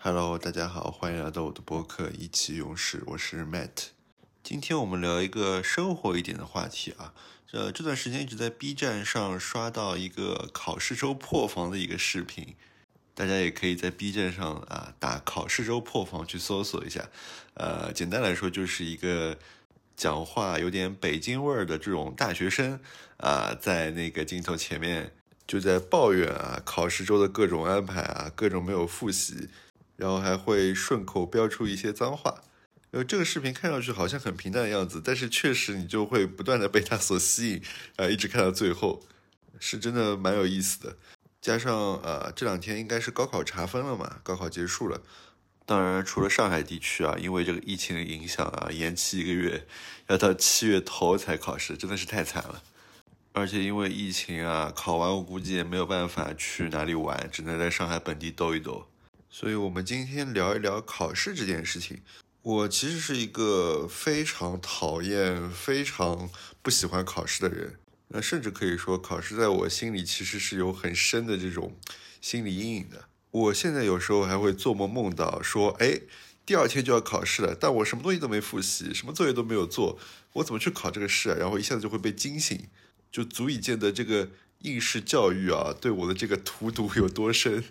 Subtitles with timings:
[0.00, 3.88] Hello，大家好，欢迎来到我的播客《一起勇士》，我是 Matt。
[4.44, 7.12] 今天我们聊一个生活一点的话题啊。
[7.48, 12.54] 这这段时间一直在 B 站上刷到一个考试周破防的一个视频，
[13.12, 17.10] 大家也可以在 B 站上啊打“考试周破防”去搜索一下。
[17.54, 19.36] 呃，简单来说就是一个
[19.96, 22.78] 讲话有点北京味儿的这种大学生
[23.16, 25.12] 啊，在那个镜头前面
[25.44, 29.48] 就在抱怨啊考试周的各种安排啊，各种没有复习。
[29.98, 32.42] 然后还会顺口标出一些脏话，
[32.92, 37.62] 呃，这个视频看上去好像很平淡的样子，但是确实你就会不断的被它所吸引，
[37.96, 39.02] 呃，一直看到最后，
[39.58, 40.96] 是真的蛮有意思的。
[41.40, 45.02] 加上呃，这两天应该是高考查分了嘛，高考结束了。
[45.66, 49.66] 当然，除了上海地区啊，因为这个疫情的影响啊，延期一个月，
[50.06, 52.62] 要到七月头才考试，真的是太惨了。
[53.32, 58.86] 而且因为疫情啊，考完我估计也没有办法去哪里玩，只能在上海本地兜一兜。
[59.30, 62.00] 所以，我们今天聊一聊考试这件事情。
[62.40, 66.30] 我其实是一个非常讨厌、非常
[66.62, 67.78] 不喜欢考试的人。
[68.08, 71.76] 那甚至可以说，考试在我心里其实是有很深的这种
[72.22, 73.04] 心理阴影的。
[73.30, 76.00] 我现在有时候还会做梦梦到说，哎，
[76.46, 79.98] 第二天就要考试了，但我什么东西都没复习，什么作业都没有做，
[80.32, 81.36] 我怎么去考这个试啊？
[81.38, 82.58] 然后一下子就会被惊醒，
[83.12, 87.62] 就足以见得这个应试教育啊，对我的这个荼毒有多深。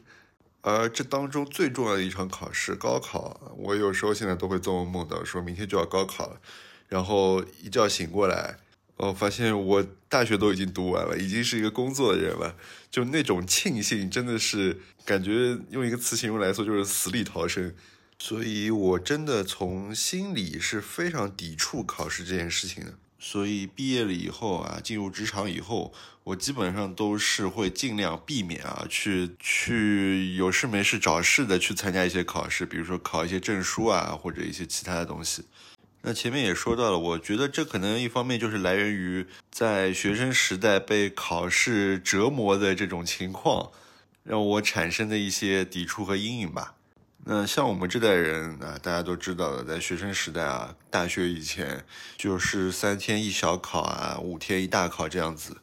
[0.68, 6.42] 而这当中最重要的一场考试，高考，我有时候现在都会做梦梦到，说明天就要高考了，
[6.90, 8.58] 然后一觉醒过来，
[8.98, 12.58] 哦，发现我大学都已经读完了，已经是一个工作的人了，
[12.92, 17.74] 就那种庆幸，真的是感觉用一个词形容来说，就是死里逃生。
[18.20, 22.94] 所以我真的从心里是非常抵触考试这件事情的。
[23.20, 25.92] 所以毕业了以后啊，进入职场以后，
[26.24, 35.44] 我基本上都是会尽量避免啊，去去有事没事找事的去参加一些考试，比如说考一些证书啊，或者一些其他的东西。
[36.04, 43.72] 那前面也说到了，我觉得这可能一方面就是来源于在学生时代被考试折磨的这种情况，
[44.24, 46.76] 让我产生的一些抵触和阴影吧。
[47.30, 51.84] 那像我们这代人啊，大家都知道的，在学生时代啊，大学以前
[52.18, 55.58] 就是三天一小考啊，五天一大考这样子。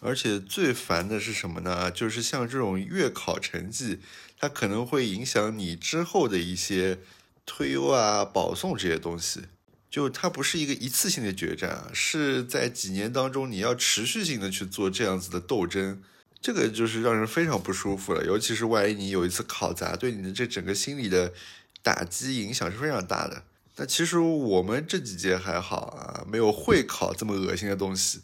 [0.00, 1.90] 而且最烦的是什么呢？
[1.90, 3.98] 就是像这种月考成绩，
[4.38, 7.00] 它可能会影响你之后的一些
[7.44, 9.42] 推优啊、保送这些东西。
[9.90, 16.02] 就它不是一个一次性的决战啊，是在几年当中你要持续性的去做这样子的斗争。
[16.42, 21.32] 这个就是让人非常不舒服了，尤其是万一你有一次考砸，对你的这整个心理的
[21.82, 23.42] 打击影响是非常大的。
[23.76, 28.20] 那其实我们这几届还好啊，没有会考这么恶心的东西。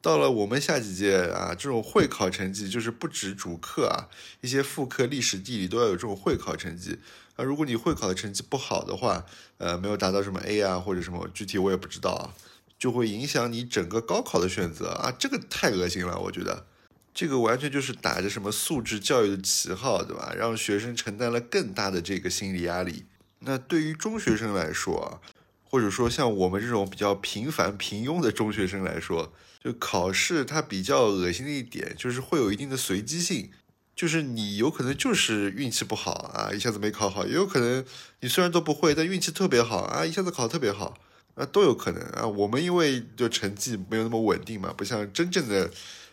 [0.00, 4.08] 到了我们下几届啊，这种会考成绩就是不止主课啊，
[4.40, 6.98] 一些副课历史地理都要有这种会考成绩。
[7.36, 9.24] 啊，如果你会考的成绩不好的话，
[9.58, 12.34] 呃，没有达到什么 A 啊或者什么，具体我也不知道啊，
[12.78, 16.66] 就会影响你整个高考的选择啊，这个太恶心了，我觉得。
[17.14, 20.32] 这个完全就是打着什么素质教育的旗号，对吧？
[20.34, 23.04] 让学生承担了更大的这个心理压力。
[23.40, 25.20] 那对于中学生来说，
[25.62, 33.50] 或者说像我们这种比较平凡平庸的中学生来说，就考试它比较恶心的一点就是会有一定的随机性，
[33.94, 37.84] 就是你有可能就是运气不好啊，一下子没考好；也有可能
[38.20, 40.94] 你虽然都不会，但运气特别好啊，一下子考特别好
[41.34, 42.26] 啊，都有可能啊。
[42.26, 45.70] 我们因为就成绩没有那么稳定嘛，不像真正的。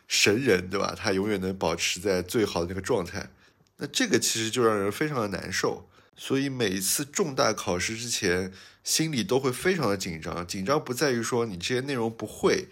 [0.09, 0.95] 神人对吧？
[0.97, 3.29] 他永远能保持在最好的那个状态，
[3.77, 5.87] 那这个其实就让人非常的难受。
[6.17, 8.51] 所以每一次重大考试之前，
[8.83, 10.45] 心里都会非常的紧张。
[10.45, 12.67] 紧张不在于说你这些内容不会，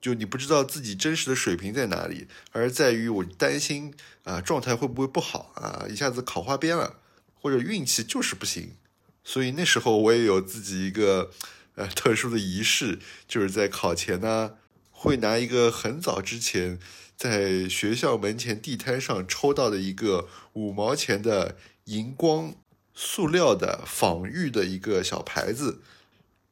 [0.00, 6.96] 就你不知道自己真实的水平在哪里，而在于我担心啊状态会不会不好啊，一下子考花边了，
[7.40, 8.72] 或者运气就是不行。
[9.22, 11.30] 所以那时候我也有自己一个
[11.76, 12.98] 呃特殊的仪式，
[13.28, 14.54] 就是在考前呢。
[15.02, 16.78] 会拿一个很早之前
[17.16, 22.52] 在学校门前地摊上抽到的一个五毛钱的荧光
[22.92, 25.80] 塑料的仿玉的一个小牌子，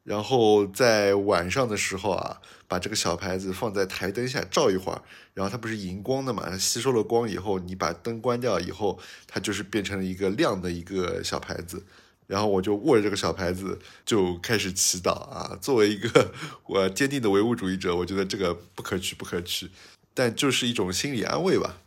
[0.03, 5.03] 然后在晚上的时候啊，把这个小牌子放在台灯下照一会儿，
[5.35, 11.85] 然后它不是荧光的嘛，它吸收了光以后，你把灯关掉以后，它就是变成了一个亮的一个小牌子。
[12.29, 15.57] 然后我就握着这个小牌子就开始祈祷啊！
[15.59, 16.31] 作为一个
[16.67, 19.71] 我坚定的唯物主义者，我觉得这个不可取，不可取，
[20.13, 21.77] 但就是一种心理安慰吧。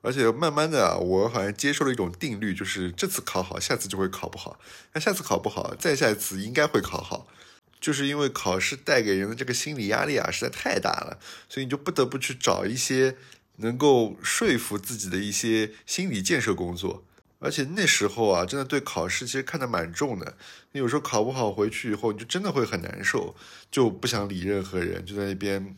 [0.00, 4.60] 而且慢慢的，我好像接受了一种定律，就是这次考好，下次就会考不好；
[4.92, 7.26] 那下次考不好，再下一次应该会考好。
[7.80, 13.16] 就是因为考试带给人的这个心理压力啊，实在太大了，所以你就不得不去找一些
[13.56, 17.02] 能够说服自己的一些心理建设工作。
[17.40, 20.36] 而且那时候啊，真的对考试其实看得蛮重的。
[20.72, 23.34] 你有时候考不好回去以后，你就真的会很难受，
[23.70, 25.74] 就不想理任何人，就在那边，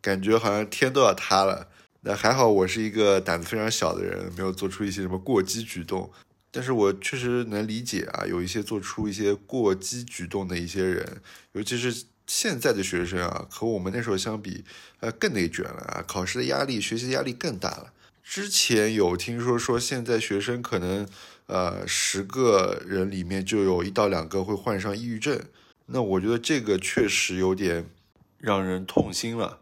[0.00, 1.68] 感觉好像天都要塌了。
[2.02, 6.12] 那还好，我是一个胆子非常小的人，没有做出一些什么过激举动。
[6.50, 11.22] 但是我确实能理解啊，有一些做出一些过激举动的一些人，
[11.52, 14.64] 尤其是现在的学生啊，和我们那时候相比，
[15.00, 17.92] 呃，更内卷了啊，考试的压力、学习的压力更大了。
[18.30, 21.04] 之前有听说说，现在学生可能，
[21.46, 25.42] 呃，十个人里面就有一到两个会患上抑郁症。
[25.86, 27.90] 那我觉得这个确实有点
[28.38, 29.58] 让人痛心了。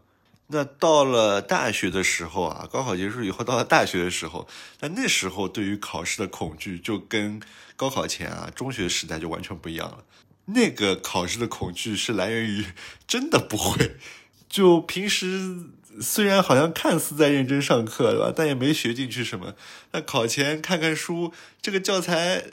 [0.49, 4.47] 那到了大学的时候啊，高考结束以后到了大学的时候，
[4.81, 7.41] 那那时候对于考试的恐惧就跟
[7.75, 10.03] 高考前啊中学时代就完全不一样了。
[10.45, 12.63] 那个考试的恐惧是来源于
[13.07, 13.95] 真的不会，
[14.47, 15.71] 就平时。
[15.99, 18.31] 虽然好像看似在认真上课，对吧？
[18.35, 19.55] 但也没学进去什么。
[19.91, 22.43] 那考前看看书，这个教材，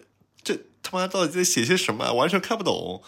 [0.43, 2.13] 这他妈到底在写些什么？
[2.13, 3.03] 完全看不懂。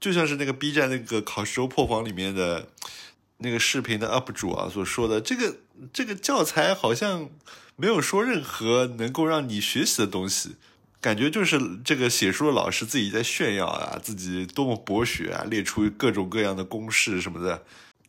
[0.00, 2.68] 就像是那个 B 站那个考试周破防里面的
[3.38, 5.56] 那个视频的 UP 主啊所说的，这个
[5.92, 7.30] 这个教材好像
[7.76, 10.56] 没有说任何能够让你学习的东西，
[11.00, 17.62] 感觉就是这个写书的老师自己在炫耀啊，自己多么博学啊，列出各种各样的公式什么的。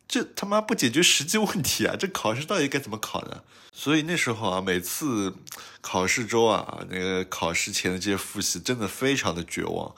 [0.08, 1.96] 这他妈不解决实际问题啊！
[1.98, 3.42] 这考试到底该怎么考呢？
[3.74, 5.36] 所以那时候啊，每次
[5.82, 9.94] 考试周啊，那个考试前的这些复习，真的非常的绝望。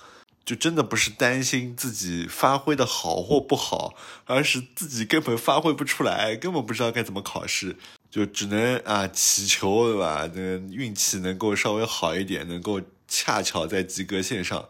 [0.46, 7.76] 就真的不是担心自己发挥的好或不好，而是自己根本发挥不出来，根本不知道该怎么考试，
[8.10, 10.22] 就只能啊祈求，对吧？
[10.34, 14.70] 那个运气能够稍微好一点，能够恰巧在及格线上。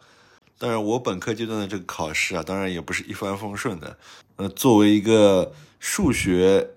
[0.59, 3.97] 当然，我本科阶段的这个考试啊，当然也不是一帆风顺的。
[4.37, 6.71] 呃，作为一个数学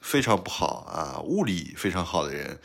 [0.00, 2.60] 非常不好啊，物理非常好的人，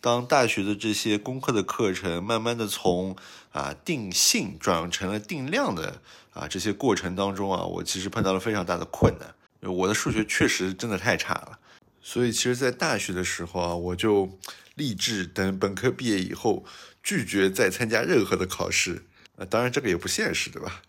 [0.00, 3.14] 当大学的这些功课的课程慢慢的从
[3.52, 6.00] 啊定性转成了定量的
[6.32, 9.34] 啊这些过程当中啊，我其实碰到了非常大的困难。
[9.70, 11.58] 我的数学确实真的太差了，
[12.00, 14.30] 所以其实，在大学的时候啊，我就
[14.76, 16.64] 立志等本科毕业以后，
[17.02, 19.04] 拒绝再参加任何的考试。
[19.36, 20.82] 啊，当然这个也不现实，对吧？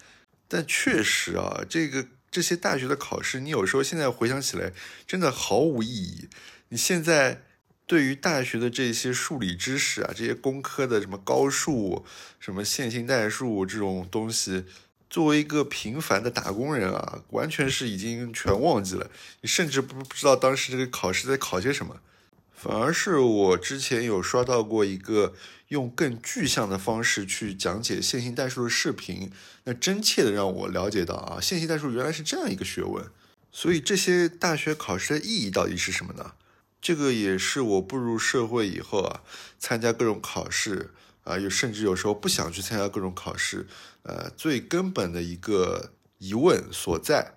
[0.47, 4.71] 但确实啊，这个这些大学的考试，你有时候现在回想起来，
[5.05, 6.29] 真的毫无意义。
[6.69, 7.44] 你现在
[7.85, 12.05] 对于大学的这些数理知识啊，这些工科的什么高数、
[12.39, 14.65] 什么线性代数这种东西，
[15.09, 19.09] 作为一个平凡的打工人啊，完全是已经全忘记了。
[19.41, 22.01] 你甚至不不知道当时这个考试在考些什么。
[22.59, 25.36] 反而是我之前有刷到过一个
[25.68, 29.31] 用更具象的方式去讲解线性代数的视频，
[29.65, 33.06] 那真切的让我了解到啊，线性代数原来是这样一个学问。
[33.51, 36.33] 所以这些大学考试的意义到底是什么呢？
[36.81, 39.21] 这个也是我步入社会以后啊，
[39.59, 40.89] 参加各种考试
[41.25, 43.68] 啊，有甚至有时候不想去参加各种考试，
[44.01, 47.36] 呃，最根本的一个疑问所在，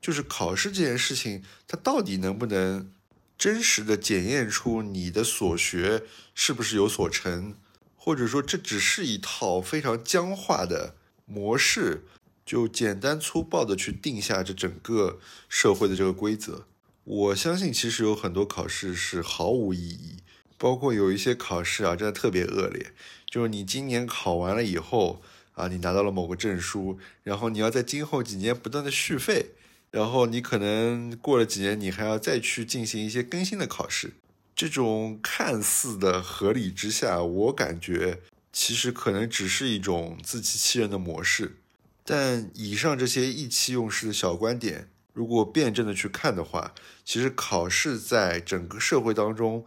[0.00, 2.92] 就是考试这件事情它到底能不能？
[3.42, 7.56] 真实的检验出你的所学是不是有所成，
[7.96, 10.94] 或者说这只是一套非常僵化的
[11.26, 12.04] 模式，
[12.46, 15.18] 就简单粗暴的去定下这整个
[15.48, 16.68] 社会的这个规则。
[17.02, 20.18] 我相信其实有很多考试是毫无意义，
[20.56, 22.92] 包括有一些考试啊，真的特别恶劣，
[23.26, 25.20] 就是你今年考完了以后
[25.54, 29.46] 啊，你拿到了某个证书，然后你要在今后几年不断的续费。
[29.92, 34.14] 然后你可能过了几年，你还要再去进行一些更新的考试。
[34.56, 38.20] 这种看似的合理之下，我感觉
[38.52, 41.58] 其实可能只是一种自欺欺人的模式。
[42.04, 49.64] 但以上这些意气用事的小观点，如果辩证的去看的话，其实考试在整个社会当中，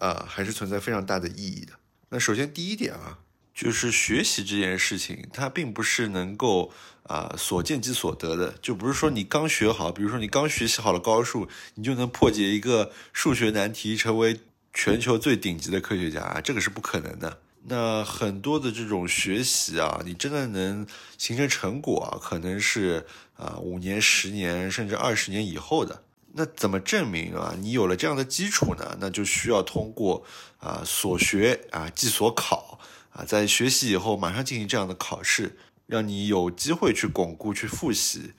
[0.00, 1.74] 啊，还是存在非常大的意义的。
[2.10, 3.20] 那首先第一点啊。
[3.58, 6.72] 就是学习这件事情，它并不是能够
[7.02, 14.38] 啊所见即所得的，就不是说你刚学好，比如说你刚学习好了高数，你就能破解一个数学难题，成为
[14.72, 17.40] 全球最顶级的科学家，这个是不可能的。
[17.64, 20.86] 那很多的这种学习啊，你真的能
[21.16, 26.04] 形成成果啊，可能是啊五年、十年甚至二十年以后的。
[26.34, 27.56] 那怎么证明啊？
[27.58, 28.96] 你有了这样的基础呢？
[29.00, 30.24] 那就需要通过
[30.60, 32.67] 啊所学啊即所考。
[33.18, 35.56] 啊，在学习以后马上进行这样的考试，
[35.86, 38.32] 让你有机会去巩固、去复习，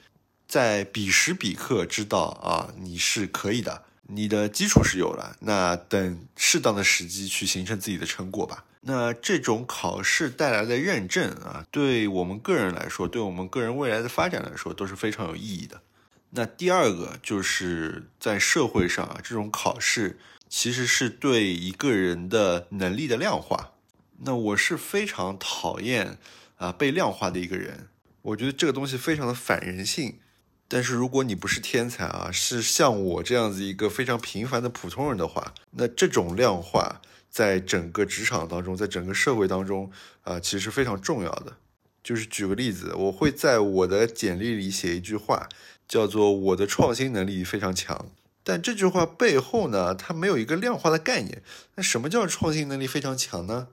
[0.48, 5.36] 在彼时彼刻知道啊，你是可以的，你的基础是有了。
[5.41, 8.63] 那等适当的时机去形成自己的成果吧。
[8.81, 15.81] 那这种考试带来的认证啊，对我们个人来说，对我们个人未来的发展来说都是非常有意义的。
[16.29, 20.17] 那第二个就是在社会上啊，这种考试
[20.48, 23.71] 其实是对一个人的能力的量化。
[24.22, 26.18] 那我是非常讨厌
[26.58, 27.88] 啊被量化的一个人，
[28.22, 30.20] 我觉得这个东西非常的反人性。
[30.68, 41.58] 但是如果你不是天才啊，是像我这样子一个非常平凡的普通人的话，那这种量化在整个职场当中，在整个社会当中啊，其实非常重要的。
[42.04, 45.50] 就是举个例子，我会在我的简历里写一句话，
[45.88, 48.12] 叫做“我的创新能力非常强”。
[48.44, 51.42] 但这句话背后呢，它没有一个量化的概念。
[51.76, 53.70] 那什么叫创新能力非常强呢？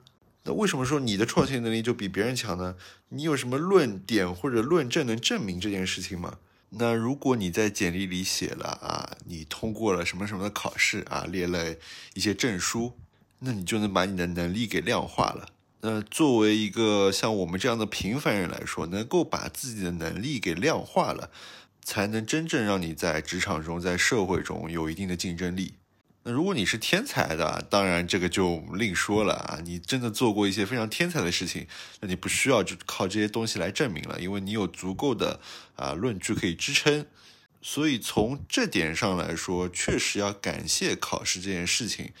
[0.47, 2.75] 那为什么说你的创新能力就比别人强呢？
[3.09, 6.37] 你有什么论点或者论证能证明这件事情吗？
[6.69, 11.75] 那如果你在简历里写了啊，你通过了什么什么的考试啊，列了
[12.13, 12.93] 一些证书，
[13.39, 15.49] 那你就能把你的能力给量化了。
[15.81, 21.29] 那作为一个像我们这样的平凡人来说，能够把自己的能力给量化了，
[21.83, 25.73] 才能真正让你在职场中、在社会中有一定的竞争力。
[26.27, 29.59] 那如果你是天才的，当然这个就另说了啊。
[29.63, 31.65] 你真的做过一些非常天才的事情，
[32.01, 35.39] 那你不需要就靠这些东西来证明了，因为你有足够的
[35.77, 37.05] 啊论据可以支撑。
[37.61, 42.11] 所以从这点上来说，确实要感谢考试这件事情。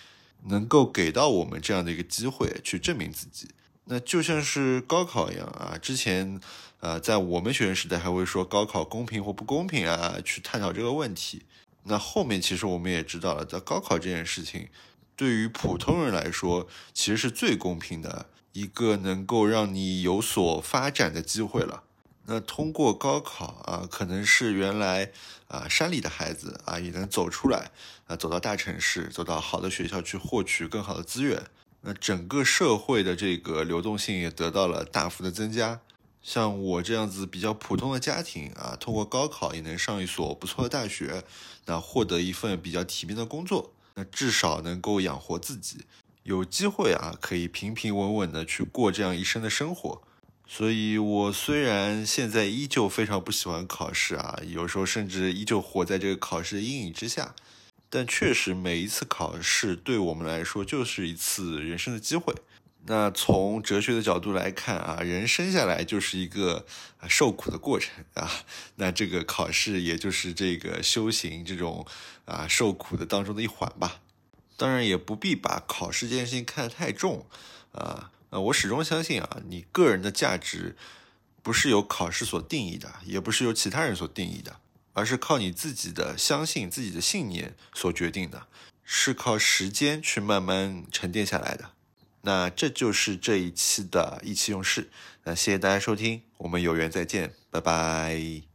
[0.45, 3.49] 能够给到我们这样的一个机会去证明自己，
[3.85, 5.77] 那就像是高考一样啊。
[5.81, 6.39] 之前，
[6.79, 11.41] 呃，在我们学生时代还会说高考公平或不公平啊，去探讨这个问题。
[11.87, 14.67] 那后面其实我们也知道了，在高考这件事情，
[15.15, 21.83] 对于普通人来说，其实是最公平的一个能够让你有所发展的机会了。
[22.29, 25.11] 那通过高考啊，可能是原来
[25.47, 27.71] 啊山里的孩子啊也能走出来
[28.07, 31.41] 啊，走到大城市，走到好的学校去获取更好的资源。
[31.81, 35.79] 那整个社会的这个流动性也得到了大幅的增加。
[36.21, 41.23] 像我这样子比较普通的家庭啊，通过高考也能上一所不错的大学，
[41.65, 45.85] 那获得一份比较体面的工作，那至少能够养活自己，
[46.23, 50.01] 有机会啊可以平平稳稳的去过这样一生的生活。
[50.49, 57.35] 所以，我虽然现在依旧非常不喜欢考试啊，有时候甚至依旧活在这个考试的阴影之下，
[57.89, 62.33] 但确实每一次考试对我们来说就是一次人生的机会。
[62.89, 66.65] 那从哲学的角度来看啊，人生下来就是一个
[67.09, 68.31] 受苦的过程啊，
[68.75, 71.85] 那这个考试也就是这个修行这种
[72.23, 73.99] 啊受苦的当中的一环吧。
[74.55, 77.27] 当然，也不必把考试这件事情看得太重
[77.73, 78.09] 啊。
[78.29, 80.75] 呃，我始终相信啊，你个人的价值
[81.43, 84.59] 不是由考试所定义的，也不是由其他人所定义的，
[84.93, 88.47] 而是靠你自己的相信、自己的信念所决定的，
[88.83, 91.71] 是靠时间去慢慢沉淀下来的。
[92.21, 94.89] 那这就是这一期的意气用事。
[95.23, 98.46] 那谢谢大家收听，我们有缘再见，拜拜。